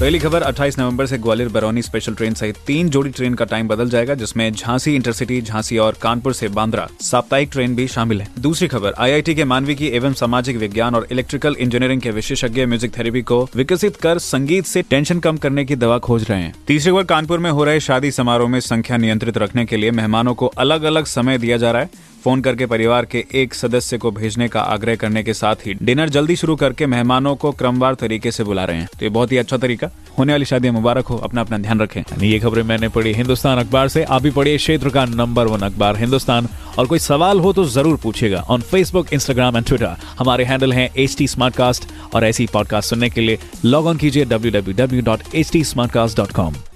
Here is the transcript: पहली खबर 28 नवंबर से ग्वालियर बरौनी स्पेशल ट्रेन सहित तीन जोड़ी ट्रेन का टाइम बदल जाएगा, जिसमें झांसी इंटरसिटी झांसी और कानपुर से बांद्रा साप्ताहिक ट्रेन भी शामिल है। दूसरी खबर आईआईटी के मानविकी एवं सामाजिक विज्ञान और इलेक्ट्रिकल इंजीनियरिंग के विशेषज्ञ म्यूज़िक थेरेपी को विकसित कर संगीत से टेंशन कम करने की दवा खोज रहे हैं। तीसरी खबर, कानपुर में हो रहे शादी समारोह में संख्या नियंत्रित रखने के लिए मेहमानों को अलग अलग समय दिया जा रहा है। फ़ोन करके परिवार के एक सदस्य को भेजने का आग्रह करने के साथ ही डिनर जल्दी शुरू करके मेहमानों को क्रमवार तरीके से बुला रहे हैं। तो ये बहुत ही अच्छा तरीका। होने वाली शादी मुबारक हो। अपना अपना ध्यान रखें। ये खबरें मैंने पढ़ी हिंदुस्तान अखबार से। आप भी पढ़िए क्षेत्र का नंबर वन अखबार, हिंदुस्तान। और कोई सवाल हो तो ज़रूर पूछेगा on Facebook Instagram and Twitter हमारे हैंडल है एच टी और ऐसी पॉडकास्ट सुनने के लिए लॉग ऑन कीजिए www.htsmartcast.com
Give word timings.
पहली 0.00 0.18
खबर 0.18 0.42
28 0.42 0.78
नवंबर 0.78 1.06
से 1.06 1.16
ग्वालियर 1.18 1.48
बरौनी 1.48 1.82
स्पेशल 1.82 2.14
ट्रेन 2.14 2.34
सहित 2.34 2.56
तीन 2.66 2.88
जोड़ी 2.88 3.10
ट्रेन 3.10 3.34
का 3.34 3.44
टाइम 3.44 3.68
बदल 3.68 3.90
जाएगा, 3.90 4.14
जिसमें 4.14 4.52
झांसी 4.52 4.94
इंटरसिटी 4.94 5.40
झांसी 5.42 5.78
और 5.78 5.96
कानपुर 6.02 6.32
से 6.32 6.48
बांद्रा 6.48 6.86
साप्ताहिक 7.00 7.48
ट्रेन 7.52 7.76
भी 7.76 7.86
शामिल 7.88 8.20
है। 8.20 8.28
दूसरी 8.38 8.68
खबर 8.68 8.94
आईआईटी 8.98 9.34
के 9.34 9.44
मानविकी 9.44 9.86
एवं 9.88 10.12
सामाजिक 10.12 10.56
विज्ञान 10.56 10.94
और 10.94 11.06
इलेक्ट्रिकल 11.12 11.56
इंजीनियरिंग 11.58 12.00
के 12.00 12.10
विशेषज्ञ 12.10 12.66
म्यूज़िक 12.66 12.96
थेरेपी 12.98 13.22
को 13.22 13.42
विकसित 13.56 13.96
कर 13.96 14.18
संगीत 14.18 14.66
से 14.66 14.82
टेंशन 14.82 15.20
कम 15.20 15.36
करने 15.36 15.64
की 15.64 15.76
दवा 15.76 15.98
खोज 15.98 16.28
रहे 16.30 16.40
हैं। 16.40 16.54
तीसरी 16.66 16.92
खबर, 16.92 17.04
कानपुर 17.04 17.38
में 17.38 17.50
हो 17.50 17.64
रहे 17.64 17.80
शादी 17.80 18.10
समारोह 18.10 18.48
में 18.48 18.60
संख्या 18.60 18.96
नियंत्रित 18.96 19.38
रखने 19.38 19.64
के 19.64 19.76
लिए 19.76 19.90
मेहमानों 19.92 20.34
को 20.34 20.46
अलग 20.46 20.82
अलग 20.82 21.04
समय 21.06 21.38
दिया 21.38 21.56
जा 21.56 21.70
रहा 21.70 21.82
है। 21.82 22.14
फ़ोन 22.26 22.40
करके 22.40 22.66
परिवार 22.66 23.04
के 23.04 23.24
एक 23.34 23.54
सदस्य 23.54 23.98
को 23.98 24.10
भेजने 24.10 24.48
का 24.48 24.60
आग्रह 24.60 24.96
करने 24.96 25.22
के 25.22 25.34
साथ 25.34 25.56
ही 25.66 25.74
डिनर 25.82 26.08
जल्दी 26.08 26.36
शुरू 26.36 26.56
करके 26.56 26.86
मेहमानों 26.86 27.36
को 27.36 27.52
क्रमवार 27.52 27.94
तरीके 27.94 28.30
से 28.30 28.44
बुला 28.44 28.64
रहे 28.64 28.76
हैं। 28.76 28.86
तो 28.86 28.98
ये 29.02 29.08
बहुत 29.08 29.32
ही 29.32 29.36
अच्छा 29.36 29.56
तरीका। 29.56 29.90
होने 30.18 30.32
वाली 30.32 30.44
शादी 30.44 30.70
मुबारक 30.70 31.06
हो। 31.06 31.16
अपना 31.16 31.40
अपना 31.40 31.58
ध्यान 31.58 31.80
रखें। 31.80 32.22
ये 32.22 32.38
खबरें 32.38 32.62
मैंने 32.62 32.88
पढ़ी 32.88 33.12
हिंदुस्तान 33.12 33.58
अखबार 33.58 33.88
से। 33.88 34.04
आप 34.04 34.22
भी 34.22 34.30
पढ़िए 34.30 34.56
क्षेत्र 34.56 34.88
का 34.88 35.04
नंबर 35.04 35.46
वन 35.46 35.60
अखबार, 35.60 35.96
हिंदुस्तान। 35.96 36.48
और 36.78 36.86
कोई 36.86 36.98
सवाल 36.98 37.40
हो 37.40 37.52
तो 37.52 37.64
ज़रूर 37.64 37.96
पूछेगा 37.96 38.44
on 38.48 38.60
Facebook 38.60 39.12
Instagram 39.12 39.56
and 39.56 39.66
Twitter 39.66 39.96
हमारे 40.18 40.44
हैंडल 40.44 40.72
है 40.72 40.92
एच 40.96 41.18
टी 41.18 41.26
और 42.14 42.24
ऐसी 42.24 42.46
पॉडकास्ट 42.46 42.90
सुनने 42.90 43.10
के 43.10 43.20
लिए 43.20 43.38
लॉग 43.64 43.86
ऑन 43.86 43.96
कीजिए 43.96 44.26
www.htsmartcast.com 44.26 46.75